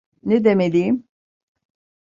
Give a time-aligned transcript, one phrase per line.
[0.23, 1.03] Ne demeliyim?